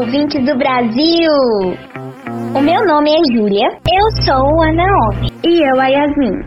[0.00, 1.30] ouvintes do Brasil!
[2.54, 3.68] O meu nome é Júlia.
[3.68, 5.28] Eu sou a Naomi.
[5.44, 6.40] E eu a Yasmin.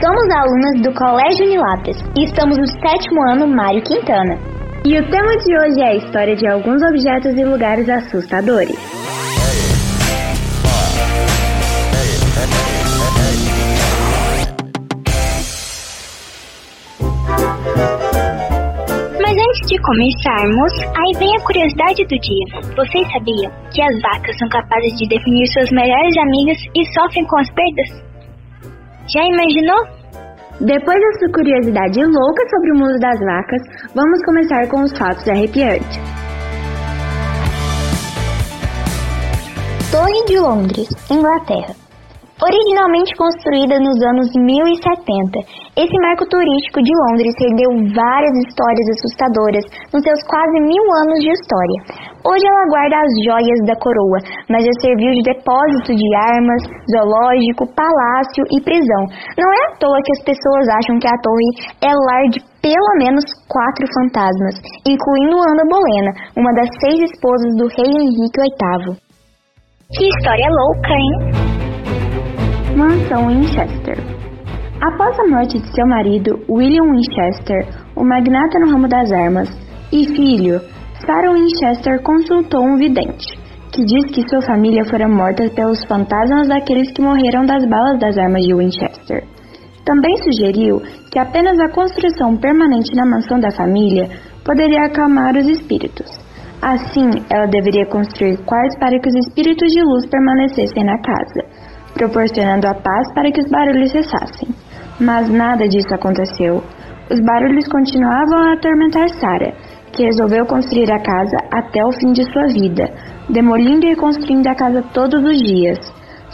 [0.00, 4.38] Somos alunas do Colégio Unilatas e estamos no sétimo ano Mário Quintana.
[4.84, 8.97] E o tema de hoje é a história de alguns objetos e lugares assustadores.
[19.88, 22.46] Começarmos, aí vem a curiosidade do dia.
[22.76, 27.38] Vocês sabiam que as vacas são capazes de definir suas melhores amigas e sofrem com
[27.40, 27.88] as perdas?
[29.08, 29.80] Já imaginou?
[30.60, 33.62] Depois dessa curiosidade louca sobre o mundo das vacas,
[33.94, 35.98] vamos começar com os fatos arrepiantes.
[39.90, 41.87] Torre de Londres, Inglaterra.
[42.38, 45.42] Originalmente construída nos anos 1070,
[45.74, 51.34] esse marco turístico de Londres rendeu várias histórias assustadoras nos seus quase mil anos de
[51.34, 51.78] história.
[52.22, 56.62] Hoje ela guarda as joias da coroa, mas já serviu de depósito de armas,
[56.94, 59.02] zoológico, palácio e prisão.
[59.34, 61.50] Não é à toa que as pessoas acham que a torre
[61.82, 64.54] é lar de pelo menos quatro fantasmas,
[64.86, 68.94] incluindo Ana Bolena, uma das seis esposas do rei Henrique VIII.
[69.90, 71.57] Que história louca, hein?
[72.78, 73.98] Mansão Winchester.
[74.80, 79.48] Após a morte de seu marido, William Winchester, o magnata no ramo das armas,
[79.90, 80.60] e filho,
[81.04, 83.26] Sarah Winchester consultou um vidente,
[83.72, 88.16] que diz que sua família fora morta pelos fantasmas daqueles que morreram das balas das
[88.16, 89.24] armas de Winchester.
[89.84, 94.08] Também sugeriu que apenas a construção permanente na mansão da família
[94.44, 96.06] poderia acalmar os espíritos.
[96.62, 101.57] Assim, ela deveria construir quartos para que os espíritos de luz permanecessem na casa
[101.98, 104.48] proporcionando a paz para que os barulhos cessassem.
[105.00, 106.62] Mas nada disso aconteceu.
[107.10, 109.52] Os barulhos continuavam a atormentar Sara,
[109.92, 112.88] que resolveu construir a casa até o fim de sua vida,
[113.28, 115.78] demolindo e reconstruindo a casa todos os dias.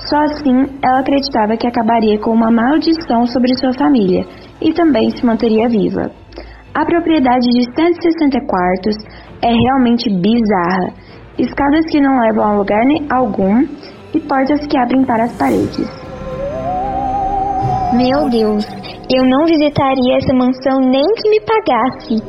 [0.08, 4.24] Só assim ela acreditava que acabaria com uma maldição sobre sua família
[4.60, 6.10] e também se manteria viva.
[6.74, 8.97] A propriedade de 160 quartos
[9.41, 10.92] é realmente bizarra.
[11.38, 13.64] Escadas que não levam a lugar algum
[14.14, 15.88] e portas que abrem para as paredes.
[17.94, 18.64] Meu Deus,
[19.14, 22.22] eu não visitaria essa mansão nem que me pagasse.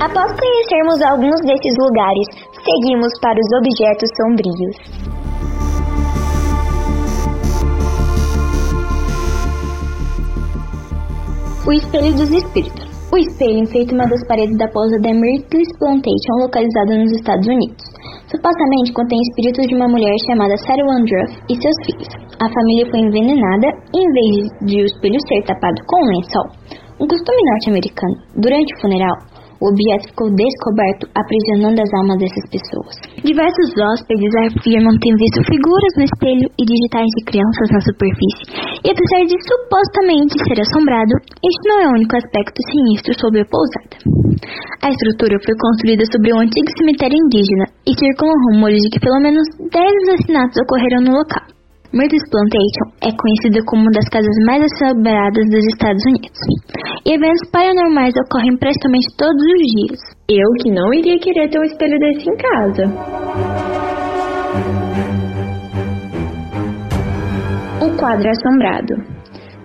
[0.00, 2.26] Após conhecermos alguns desses lugares,
[2.64, 5.08] seguimos para os objetos sombrios.
[11.66, 12.88] O Espelho dos Espíritos.
[13.10, 17.87] O espelho enfeita uma das paredes da pousa Mertlis Plantation, localizada nos Estados Unidos.
[18.28, 22.08] Supostamente contém espíritos de uma mulher chamada Sarah Wandruff e seus filhos.
[22.36, 24.36] A família foi envenenada e, em vez
[24.68, 26.46] de o espelho ser tapado com um lençol,
[27.00, 29.16] um costume norte-americano, durante o funeral,
[29.60, 32.94] o objeto ficou descoberto, aprisionando as almas dessas pessoas.
[33.24, 38.67] Diversos hóspedes afirmam ter visto figuras no espelho e digitais de crianças na superfície.
[38.84, 43.46] E apesar de supostamente ser assombrado, este não é o único aspecto sinistro sobre a
[43.46, 43.96] pousada.
[44.82, 49.20] A estrutura foi construída sobre um antigo cemitério indígena e circulam rumores de que pelo
[49.20, 51.58] menos 10 assassinatos ocorreram no local.
[51.92, 56.38] Murdo's Plantation é conhecida como uma das casas mais assombradas dos Estados Unidos.
[57.06, 60.00] E eventos paranormais ocorrem praticamente todos os dias.
[60.28, 62.84] Eu que não iria querer ter um espelho desse em casa.
[67.98, 68.94] Quadro assombrado.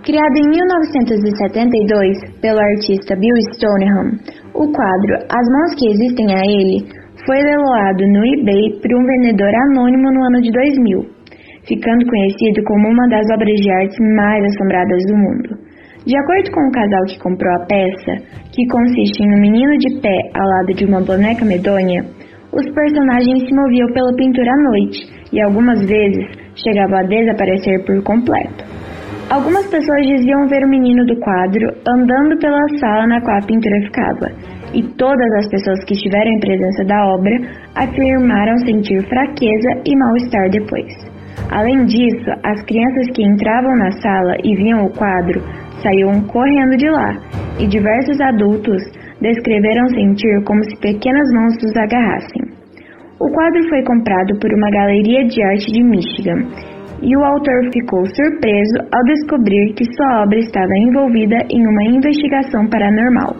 [0.03, 4.19] Criado em 1972 pelo artista Bill Stoneham,
[4.53, 6.83] o quadro As Mãos que Existem a Ele
[7.25, 11.23] foi leiloado no eBay por um vendedor anônimo no ano de 2000
[11.67, 15.49] ficando conhecido como uma das obras de arte mais assombradas do mundo.
[16.05, 18.13] De acordo com o casal que comprou a peça,
[18.51, 22.03] que consiste em um menino de pé ao lado de uma boneca medonha,
[22.51, 24.99] os personagens se moviam pela pintura à noite
[25.31, 28.63] e algumas vezes chegavam a desaparecer por completo.
[29.29, 33.81] Algumas pessoas diziam ver o menino do quadro andando pela sala na qual a pintura
[33.81, 34.27] ficava,
[34.73, 37.35] e todas as pessoas que estiveram em presença da obra
[37.75, 41.13] afirmaram sentir fraqueza e mal-estar depois.
[41.51, 45.41] Além disso, as crianças que entravam na sala e viam o quadro
[45.81, 47.11] saíam correndo de lá,
[47.59, 48.83] e diversos adultos
[49.21, 52.42] descreveram sentir como se pequenas mãos os agarrassem.
[53.19, 56.47] O quadro foi comprado por uma galeria de arte de Michigan,
[57.01, 62.67] e o autor ficou surpreso ao descobrir que sua obra estava envolvida em uma investigação
[62.69, 63.35] paranormal.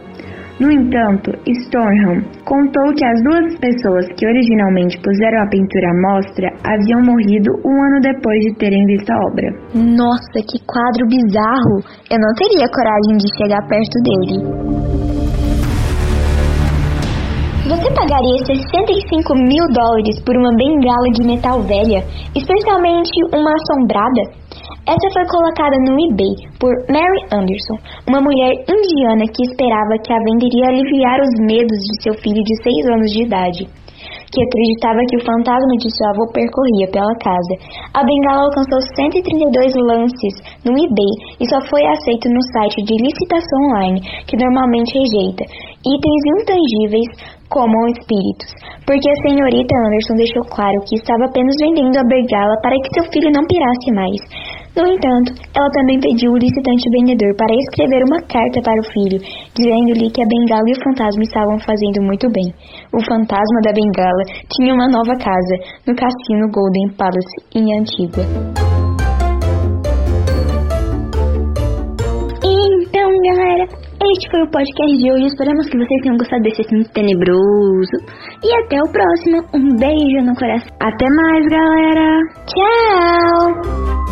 [0.59, 6.47] No entanto, Stornham contou que as duas pessoas que originalmente puseram a pintura à mostra
[6.63, 9.49] haviam morrido um ano depois de terem visto a obra.
[9.73, 11.81] Nossa, que quadro bizarro!
[12.11, 14.82] Eu não teria coragem de chegar perto dele.
[17.63, 22.03] Você pagaria 65 mil dólares por uma bengala de metal velha,
[22.35, 24.35] especialmente uma assombrada?
[24.83, 30.19] Essa foi colocada no eBay por Mary Anderson, uma mulher indiana que esperava que a
[30.27, 33.83] venda iria aliviar os medos de seu filho de 6 anos de idade
[34.33, 37.53] que acreditava que o fantasma de seu avô percorria pela casa.
[37.93, 40.33] A bengala alcançou 132 lances
[40.65, 45.45] no eBay e só foi aceito no site de licitação online, que normalmente rejeita
[45.83, 47.09] itens intangíveis
[47.49, 48.49] como espíritos,
[48.87, 53.05] porque a senhorita Anderson deixou claro que estava apenas vendendo a bengala para que seu
[53.11, 54.17] filho não pirasse mais.
[54.73, 59.21] No entanto, ela também pediu o licitante vendedor para escrever uma carta para o filho,
[59.53, 62.49] dizendo-lhe que a bengala e o fantasma estavam fazendo muito bem.
[62.89, 68.25] O fantasma da bengala tinha uma nova casa no cassino Golden Palace em Antigua.
[72.41, 75.27] Então, galera, este foi o podcast de hoje.
[75.27, 77.97] Esperamos que vocês tenham gostado desse assunto tenebroso.
[78.43, 79.41] E até o próximo.
[79.53, 80.67] Um beijo no coração.
[80.81, 82.19] Até mais, galera.
[82.45, 84.02] Tchau!